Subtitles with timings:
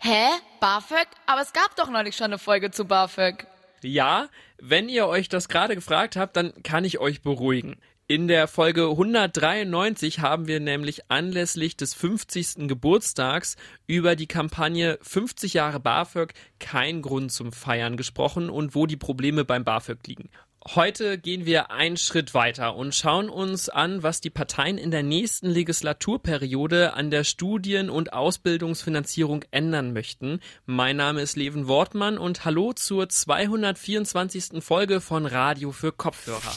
[0.00, 0.28] Hä?
[0.60, 1.08] BAföG?
[1.26, 3.46] Aber es gab doch neulich schon eine Folge zu BAföG.
[3.82, 4.28] Ja,
[4.58, 7.76] wenn ihr euch das gerade gefragt habt, dann kann ich euch beruhigen.
[8.06, 12.66] In der Folge 193 haben wir nämlich anlässlich des 50.
[12.66, 13.56] Geburtstags
[13.86, 19.44] über die Kampagne 50 Jahre BAföG kein Grund zum Feiern gesprochen und wo die Probleme
[19.44, 20.30] beim BAföG liegen.
[20.74, 25.02] Heute gehen wir einen Schritt weiter und schauen uns an, was die Parteien in der
[25.02, 30.40] nächsten Legislaturperiode an der Studien- und Ausbildungsfinanzierung ändern möchten.
[30.66, 34.62] Mein Name ist Leven Wortmann und hallo zur 224.
[34.62, 36.54] Folge von Radio für Kopfhörer.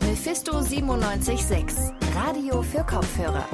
[0.00, 3.48] Mephisto 976, Radio für Kopfhörer.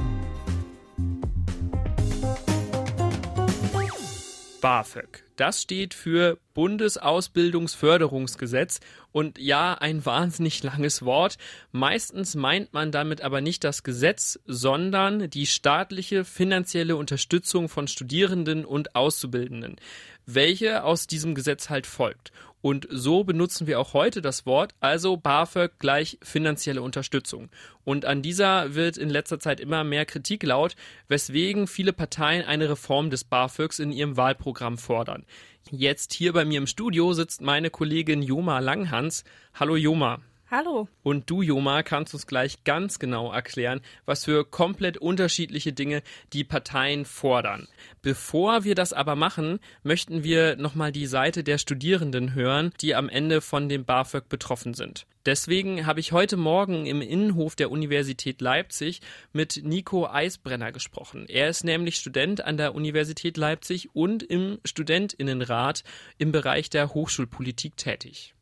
[4.61, 5.32] BAföG.
[5.43, 8.79] Das steht für Bundesausbildungsförderungsgesetz
[9.11, 11.37] und ja, ein wahnsinnig langes Wort.
[11.73, 18.65] Meistens meint man damit aber nicht das Gesetz, sondern die staatliche finanzielle Unterstützung von Studierenden
[18.65, 19.81] und Auszubildenden,
[20.27, 22.31] welche aus diesem Gesetz halt folgt.
[22.63, 27.51] Und so benutzen wir auch heute das Wort, also BAföG gleich finanzielle Unterstützung.
[27.85, 30.77] Und an dieser wird in letzter Zeit immer mehr Kritik laut,
[31.09, 35.27] weswegen viele Parteien eine Reform des BAföGs in ihrem Wahlprogramm fordern.
[35.71, 39.25] Jetzt hier bei mir im Studio sitzt meine Kollegin Joma Langhans.
[39.55, 40.21] Hallo Joma.
[40.55, 40.87] Hallo.
[41.03, 46.03] Und du, Joma, kannst uns gleich ganz genau erklären, was für komplett unterschiedliche Dinge
[46.35, 47.69] die Parteien fordern.
[48.03, 53.09] Bevor wir das aber machen, möchten wir nochmal die Seite der Studierenden hören, die am
[53.09, 55.07] Ende von dem BAföG betroffen sind.
[55.25, 59.01] Deswegen habe ich heute Morgen im Innenhof der Universität Leipzig
[59.33, 61.25] mit Nico Eisbrenner gesprochen.
[61.31, 65.83] Er ist nämlich Student an der Universität Leipzig und im Studentinnenrat
[66.19, 68.35] im Bereich der Hochschulpolitik tätig.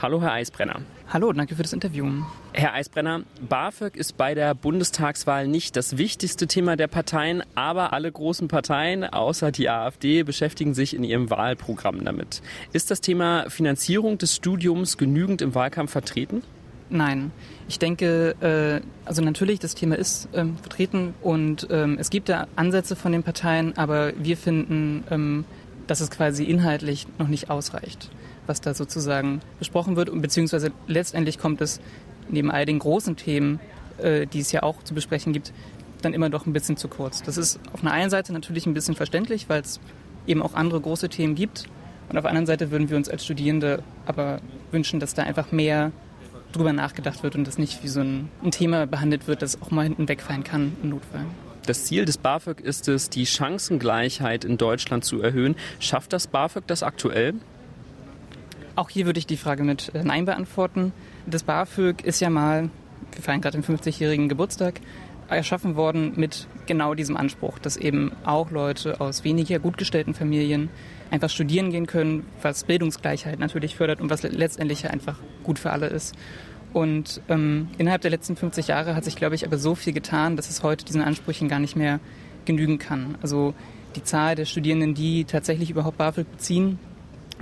[0.00, 0.82] Hallo, Herr Eisbrenner.
[1.08, 2.06] Hallo, danke für das Interview.
[2.52, 8.12] Herr Eisbrenner, BAföG ist bei der Bundestagswahl nicht das wichtigste Thema der Parteien, aber alle
[8.12, 12.42] großen Parteien, außer die AfD, beschäftigen sich in ihrem Wahlprogramm damit.
[12.72, 16.42] Ist das Thema Finanzierung des Studiums genügend im Wahlkampf vertreten?
[16.90, 17.32] Nein.
[17.66, 22.46] Ich denke, äh, also natürlich, das Thema ist ähm, vertreten und ähm, es gibt da
[22.54, 25.44] Ansätze von den Parteien, aber wir finden, ähm,
[25.88, 28.10] dass es quasi inhaltlich noch nicht ausreicht
[28.48, 30.08] was da sozusagen besprochen wird.
[30.08, 31.80] Und beziehungsweise letztendlich kommt es
[32.28, 33.60] neben all den großen Themen,
[33.98, 35.52] äh, die es ja auch zu besprechen gibt,
[36.02, 37.22] dann immer doch ein bisschen zu kurz.
[37.22, 39.80] Das ist auf einer einen Seite natürlich ein bisschen verständlich, weil es
[40.26, 41.64] eben auch andere große Themen gibt.
[42.08, 45.52] Und auf der anderen Seite würden wir uns als Studierende aber wünschen, dass da einfach
[45.52, 45.92] mehr
[46.52, 49.70] drüber nachgedacht wird und das nicht wie so ein, ein Thema behandelt wird, das auch
[49.70, 51.26] mal hinten wegfallen kann im Notfall.
[51.66, 55.54] Das Ziel des BAföG ist es, die Chancengleichheit in Deutschland zu erhöhen.
[55.80, 57.34] Schafft das BAföG das aktuell?
[58.78, 60.92] Auch hier würde ich die Frage mit äh, Nein beantworten.
[61.26, 62.70] Das BAföG ist ja mal,
[63.10, 64.80] wir feiern gerade den 50-jährigen Geburtstag,
[65.28, 70.70] erschaffen worden mit genau diesem Anspruch, dass eben auch Leute aus weniger gut gestellten Familien
[71.10, 75.88] einfach studieren gehen können, was Bildungsgleichheit natürlich fördert und was letztendlich einfach gut für alle
[75.88, 76.14] ist.
[76.72, 80.36] Und ähm, innerhalb der letzten 50 Jahre hat sich, glaube ich, aber so viel getan,
[80.36, 81.98] dass es heute diesen Ansprüchen gar nicht mehr
[82.44, 83.16] genügen kann.
[83.22, 83.54] Also
[83.96, 86.78] die Zahl der Studierenden, die tatsächlich überhaupt BAföG beziehen,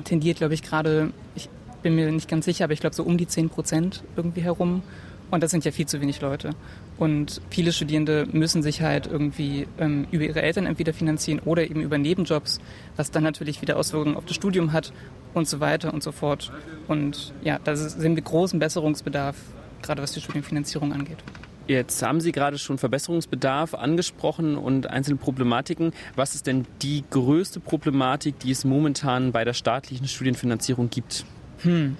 [0.05, 1.49] tendiert, glaube ich, gerade, ich
[1.83, 4.83] bin mir nicht ganz sicher, aber ich glaube so um die 10 Prozent irgendwie herum.
[5.31, 6.51] Und das sind ja viel zu wenig Leute.
[6.99, 11.81] Und viele Studierende müssen sich halt irgendwie ähm, über ihre Eltern entweder finanzieren oder eben
[11.81, 12.61] über Nebenjobs,
[12.95, 14.93] was dann natürlich wieder Auswirkungen auf das Studium hat
[15.35, 16.53] und so weiter und so fort.
[16.87, 19.37] Und ja, da sehen wir großen Besserungsbedarf,
[19.83, 21.19] gerade was die Studienfinanzierung angeht.
[21.67, 25.93] Jetzt haben Sie gerade schon Verbesserungsbedarf angesprochen und einzelne Problematiken.
[26.15, 31.25] Was ist denn die größte Problematik, die es momentan bei der staatlichen Studienfinanzierung gibt?
[31.63, 31.97] Hm.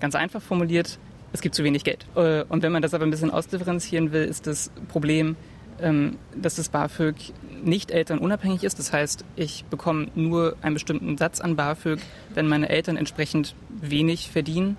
[0.00, 0.98] Ganz einfach formuliert,
[1.32, 2.06] es gibt zu wenig Geld.
[2.16, 5.36] Äh, und wenn man das aber ein bisschen ausdifferenzieren will, ist das Problem,
[5.80, 7.32] ähm, dass das BAföG
[7.64, 8.78] nicht elternunabhängig ist.
[8.78, 12.00] Das heißt, ich bekomme nur einen bestimmten Satz an BAföG,
[12.34, 14.76] wenn meine Eltern entsprechend wenig verdienen.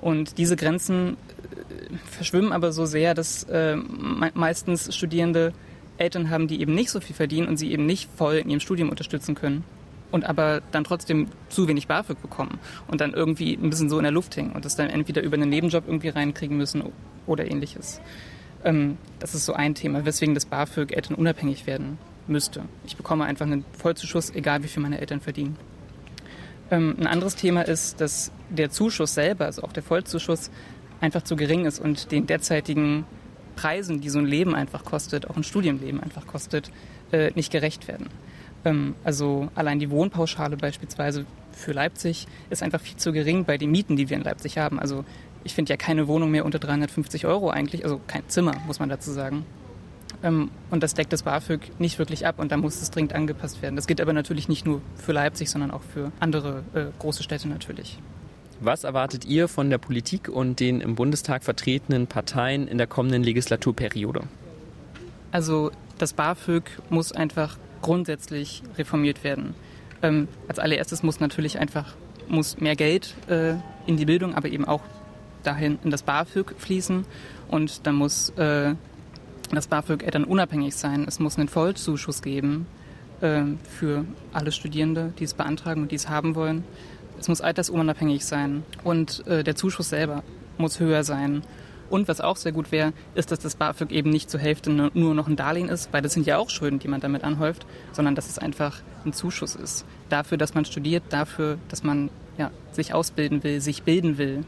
[0.00, 1.16] Und diese Grenzen
[2.04, 5.52] verschwimmen aber so sehr, dass äh, meistens Studierende
[5.96, 8.60] Eltern haben, die eben nicht so viel verdienen und sie eben nicht voll in ihrem
[8.60, 9.64] Studium unterstützen können
[10.10, 12.58] und aber dann trotzdem zu wenig BAföG bekommen
[12.88, 15.34] und dann irgendwie ein bisschen so in der Luft hängen und das dann entweder über
[15.34, 16.84] einen Nebenjob irgendwie reinkriegen müssen
[17.26, 18.00] oder ähnliches.
[18.64, 22.62] Ähm, das ist so ein Thema, weswegen das BAföG Eltern unabhängig werden müsste.
[22.86, 25.56] Ich bekomme einfach einen Vollzuschuss, egal wie viel meine Eltern verdienen.
[26.70, 30.50] Ähm, ein anderes Thema ist, dass der Zuschuss selber, also auch der Vollzuschuss,
[31.00, 33.04] einfach zu gering ist und den derzeitigen
[33.56, 36.70] Preisen, die so ein Leben einfach kostet, auch ein Studienleben einfach kostet,
[37.12, 38.08] äh, nicht gerecht werden.
[38.64, 43.70] Ähm, also allein die Wohnpauschale beispielsweise für Leipzig ist einfach viel zu gering bei den
[43.70, 44.80] Mieten, die wir in Leipzig haben.
[44.80, 45.04] Also
[45.44, 48.88] ich finde ja keine Wohnung mehr unter 350 Euro eigentlich, also kein Zimmer, muss man
[48.88, 49.44] dazu sagen.
[50.22, 53.62] Ähm, und das deckt das BAföG nicht wirklich ab und da muss es dringend angepasst
[53.62, 53.76] werden.
[53.76, 57.48] Das gilt aber natürlich nicht nur für Leipzig, sondern auch für andere äh, große Städte
[57.48, 57.98] natürlich.
[58.60, 63.22] Was erwartet ihr von der Politik und den im Bundestag vertretenen Parteien in der kommenden
[63.22, 64.22] Legislaturperiode?
[65.32, 69.54] Also das BAföG muss einfach grundsätzlich reformiert werden.
[70.02, 71.94] Ähm, als allererstes muss natürlich einfach
[72.28, 73.54] muss mehr Geld äh,
[73.86, 74.82] in die Bildung, aber eben auch
[75.42, 77.04] dahin in das BAföG fließen
[77.48, 78.74] und dann muss äh,
[79.52, 81.04] das BAföG unabhängig sein.
[81.06, 82.66] Es muss einen Vollzuschuss geben
[83.20, 86.64] äh, für alle Studierende, die es beantragen und die es haben wollen.
[87.18, 90.22] Es muss altersunabhängig sein und äh, der Zuschuss selber
[90.58, 91.42] muss höher sein.
[91.90, 95.14] Und was auch sehr gut wäre, ist, dass das BAföG eben nicht zur Hälfte nur
[95.14, 98.14] noch ein Darlehen ist, weil das sind ja auch Schulden, die man damit anhäuft, sondern
[98.14, 99.84] dass es einfach ein Zuschuss ist.
[100.08, 104.44] Dafür, dass man studiert, dafür, dass man ja, sich ausbilden will, sich bilden will.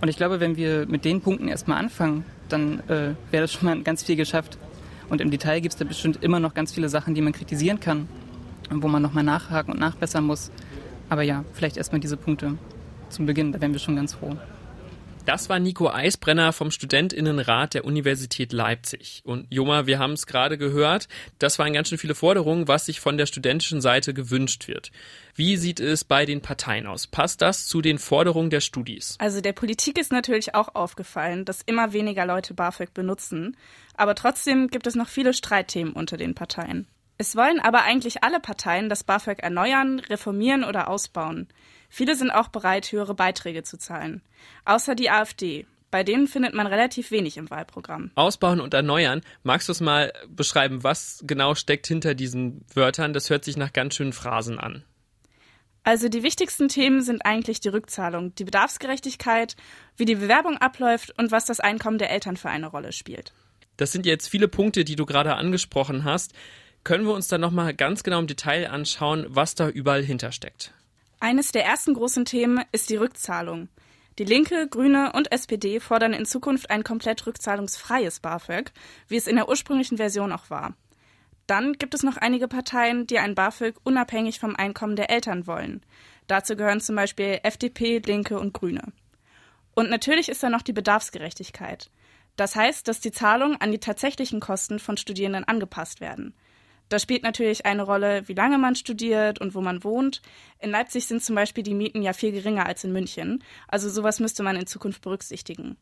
[0.00, 3.66] Und ich glaube, wenn wir mit den Punkten erstmal anfangen, dann äh, wäre das schon
[3.66, 4.58] mal ganz viel geschafft.
[5.08, 7.80] Und im Detail gibt es da bestimmt immer noch ganz viele Sachen, die man kritisieren
[7.80, 8.08] kann
[8.70, 10.50] und wo man nochmal nachhaken und nachbessern muss.
[11.12, 12.56] Aber ja, vielleicht erstmal diese Punkte
[13.10, 14.34] zum Beginn, da wären wir schon ganz froh.
[15.26, 19.20] Das war Nico Eisbrenner vom Studentinnenrat der Universität Leipzig.
[19.26, 23.00] Und Joma, wir haben es gerade gehört, das waren ganz schön viele Forderungen, was sich
[23.00, 24.90] von der studentischen Seite gewünscht wird.
[25.34, 27.06] Wie sieht es bei den Parteien aus?
[27.06, 29.16] Passt das zu den Forderungen der Studis?
[29.18, 33.54] Also der Politik ist natürlich auch aufgefallen, dass immer weniger Leute BAföG benutzen.
[33.98, 36.86] Aber trotzdem gibt es noch viele Streitthemen unter den Parteien.
[37.18, 41.48] Es wollen aber eigentlich alle Parteien das BAföG erneuern, reformieren oder ausbauen.
[41.88, 44.22] Viele sind auch bereit, höhere Beiträge zu zahlen.
[44.64, 45.66] Außer die AfD.
[45.90, 48.10] Bei denen findet man relativ wenig im Wahlprogramm.
[48.14, 49.20] Ausbauen und erneuern.
[49.42, 53.12] Magst du es mal beschreiben, was genau steckt hinter diesen Wörtern?
[53.12, 54.84] Das hört sich nach ganz schönen Phrasen an.
[55.84, 59.56] Also die wichtigsten Themen sind eigentlich die Rückzahlung, die Bedarfsgerechtigkeit,
[59.96, 63.34] wie die Bewerbung abläuft und was das Einkommen der Eltern für eine Rolle spielt.
[63.76, 66.32] Das sind jetzt viele Punkte, die du gerade angesprochen hast.
[66.84, 70.74] Können wir uns dann nochmal ganz genau im Detail anschauen, was da überall hintersteckt?
[71.20, 73.68] Eines der ersten großen Themen ist die Rückzahlung.
[74.18, 78.72] Die Linke, Grüne und SPD fordern in Zukunft ein komplett rückzahlungsfreies BAföG,
[79.06, 80.74] wie es in der ursprünglichen Version auch war.
[81.46, 85.82] Dann gibt es noch einige Parteien, die ein BAföG unabhängig vom Einkommen der Eltern wollen.
[86.26, 88.92] Dazu gehören zum Beispiel FDP, Linke und Grüne.
[89.74, 91.90] Und natürlich ist da noch die Bedarfsgerechtigkeit.
[92.36, 96.34] Das heißt, dass die Zahlungen an die tatsächlichen Kosten von Studierenden angepasst werden.
[96.92, 100.20] Da spielt natürlich eine Rolle, wie lange man studiert und wo man wohnt.
[100.58, 103.42] In Leipzig sind zum Beispiel die Mieten ja viel geringer als in München.
[103.66, 105.78] Also sowas müsste man in Zukunft berücksichtigen.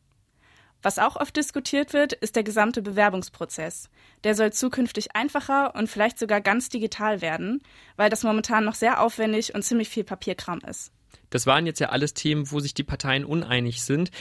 [0.81, 3.89] Was auch oft diskutiert wird, ist der gesamte Bewerbungsprozess.
[4.23, 7.61] Der soll zukünftig einfacher und vielleicht sogar ganz digital werden,
[7.97, 10.93] weil das momentan noch sehr aufwendig und ziemlich viel Papierkram ist.
[11.29, 14.11] Das waren jetzt ja alles Themen, wo sich die Parteien uneinig sind.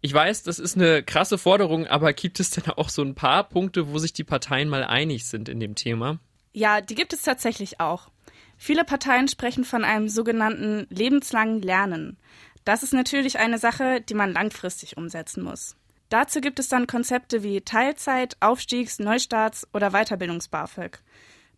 [0.00, 3.44] Ich weiß, das ist eine krasse Forderung, aber gibt es denn auch so ein paar
[3.48, 6.18] Punkte, wo sich die Parteien mal einig sind in dem Thema?
[6.52, 8.08] Ja, die gibt es tatsächlich auch.
[8.56, 12.16] Viele Parteien sprechen von einem sogenannten lebenslangen Lernen.
[12.64, 15.76] Das ist natürlich eine Sache, die man langfristig umsetzen muss.
[16.10, 20.98] Dazu gibt es dann Konzepte wie Teilzeit, Aufstiegs-, Neustarts- oder Weiterbildungs-BAföG.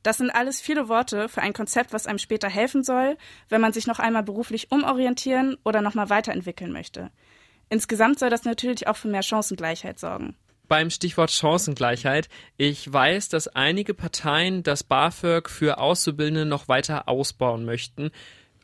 [0.02, 3.16] Das sind alles viele Worte für ein Konzept, was einem später helfen soll,
[3.48, 7.10] wenn man sich noch einmal beruflich umorientieren oder nochmal weiterentwickeln möchte.
[7.70, 10.36] Insgesamt soll das natürlich auch für mehr Chancengleichheit sorgen.
[10.68, 12.28] Beim Stichwort Chancengleichheit.
[12.56, 18.10] Ich weiß, dass einige Parteien das BAföG für Auszubildende noch weiter ausbauen möchten.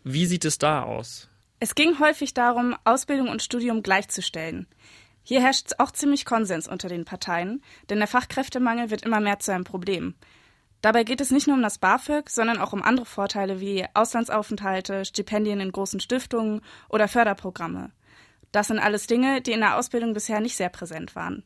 [0.04, 1.28] Wie sieht es da aus?
[1.58, 4.66] Es ging häufig darum, Ausbildung und Studium gleichzustellen.
[5.22, 9.52] Hier herrscht auch ziemlich Konsens unter den Parteien, denn der Fachkräftemangel wird immer mehr zu
[9.52, 10.14] einem Problem.
[10.82, 15.04] Dabei geht es nicht nur um das BAföG, sondern auch um andere Vorteile wie Auslandsaufenthalte,
[15.04, 17.90] Stipendien in großen Stiftungen oder Förderprogramme.
[18.56, 21.42] Das sind alles Dinge, die in der Ausbildung bisher nicht sehr präsent waren.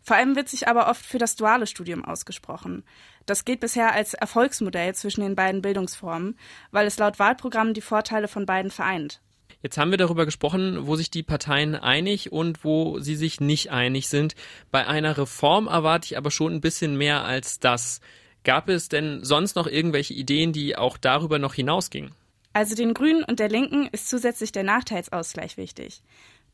[0.00, 2.82] Vor allem wird sich aber oft für das duale Studium ausgesprochen.
[3.26, 6.38] Das geht bisher als Erfolgsmodell zwischen den beiden Bildungsformen,
[6.70, 9.20] weil es laut Wahlprogramm die Vorteile von beiden vereint.
[9.60, 13.70] Jetzt haben wir darüber gesprochen, wo sich die Parteien einig und wo sie sich nicht
[13.70, 14.34] einig sind.
[14.70, 18.00] Bei einer Reform erwarte ich aber schon ein bisschen mehr als das.
[18.44, 22.14] Gab es denn sonst noch irgendwelche Ideen, die auch darüber noch hinausgingen?
[22.56, 26.00] Also den Grünen und der Linken ist zusätzlich der Nachteilsausgleich wichtig.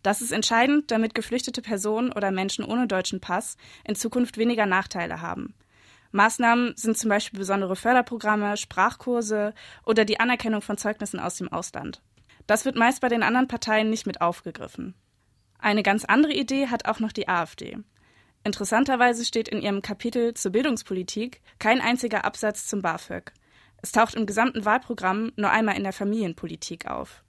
[0.02, 5.20] Das ist entscheidend, damit geflüchtete Personen oder Menschen ohne deutschen Pass in Zukunft weniger Nachteile
[5.20, 5.54] haben.
[6.10, 9.54] Maßnahmen sind zum Beispiel besondere Förderprogramme, Sprachkurse
[9.86, 12.02] oder die Anerkennung von Zeugnissen aus dem Ausland.
[12.46, 14.94] Das wird meist bei den anderen Parteien nicht mit aufgegriffen.
[15.58, 17.78] Eine ganz andere Idee hat auch noch die AfD.
[18.44, 23.32] Interessanterweise steht in ihrem Kapitel zur Bildungspolitik kein einziger Absatz zum BAföG.
[23.80, 27.22] Es taucht im gesamten Wahlprogramm nur einmal in der Familienpolitik auf.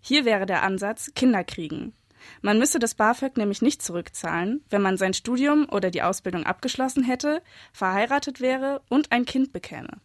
[0.00, 1.94] Hier wäre der Ansatz Kinderkriegen.
[2.42, 7.04] Man müsse das BAföG nämlich nicht zurückzahlen, wenn man sein Studium oder die Ausbildung abgeschlossen
[7.04, 7.42] hätte,
[7.72, 9.98] verheiratet wäre und ein Kind bekäme.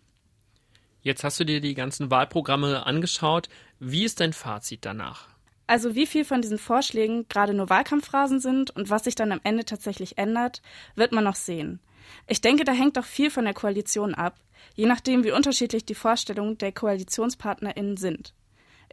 [1.01, 3.49] Jetzt hast du dir die ganzen Wahlprogramme angeschaut.
[3.79, 5.29] Wie ist dein Fazit danach?
[5.65, 9.39] Also wie viel von diesen Vorschlägen gerade nur Wahlkampfphrasen sind und was sich dann am
[9.43, 10.61] Ende tatsächlich ändert,
[10.95, 11.79] wird man noch sehen.
[12.27, 14.35] Ich denke, da hängt auch viel von der Koalition ab,
[14.75, 18.33] je nachdem, wie unterschiedlich die Vorstellungen der KoalitionspartnerInnen sind.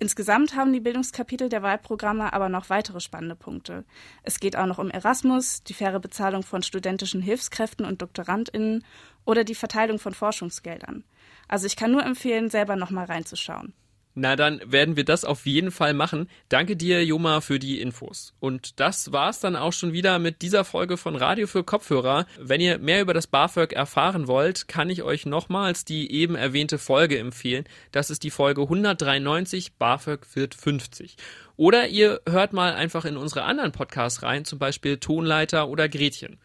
[0.00, 3.84] Insgesamt haben die Bildungskapitel der Wahlprogramme aber noch weitere spannende Punkte.
[4.22, 8.84] Es geht auch noch um Erasmus, die faire Bezahlung von studentischen Hilfskräften und DoktorandInnen
[9.24, 11.02] oder die Verteilung von Forschungsgeldern.
[11.48, 13.72] Also ich kann nur empfehlen, selber nochmal reinzuschauen.
[14.20, 16.28] Na, dann werden wir das auf jeden Fall machen.
[16.48, 18.34] Danke dir, Joma, für die Infos.
[18.40, 22.26] Und das war's dann auch schon wieder mit dieser Folge von Radio für Kopfhörer.
[22.40, 26.78] Wenn ihr mehr über das BAföG erfahren wollt, kann ich euch nochmals die eben erwähnte
[26.78, 27.64] Folge empfehlen.
[27.92, 31.16] Das ist die Folge 193, BAföG wird 50.
[31.56, 36.38] Oder ihr hört mal einfach in unsere anderen Podcasts rein, zum Beispiel Tonleiter oder Gretchen.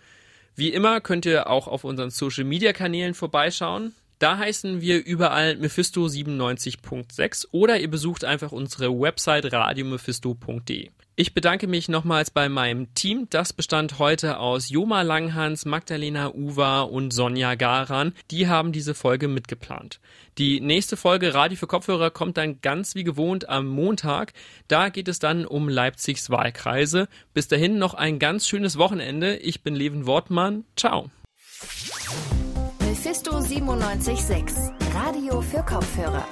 [0.56, 3.96] Wie immer könnt ihr auch auf unseren Social Media Kanälen vorbeischauen.
[4.20, 10.90] Da heißen wir überall Mephisto 97.6 oder ihr besucht einfach unsere Website radiomephisto.de.
[11.16, 13.28] Ich bedanke mich nochmals bei meinem Team.
[13.30, 18.14] Das bestand heute aus Joma Langhans, Magdalena Uwa und Sonja Garan.
[18.32, 20.00] Die haben diese Folge mitgeplant.
[20.40, 24.34] Die nächste Folge Radio für Kopfhörer kommt dann ganz wie gewohnt am Montag.
[24.68, 27.08] Da geht es dann um Leipzigs Wahlkreise.
[27.36, 29.36] Bis dahin noch ein ganz schönes Wochenende.
[29.36, 30.64] Ich bin Levin Wortmann.
[30.76, 31.12] Ciao.
[33.54, 36.26] Mephisto 976, Radio für Kopfhörer.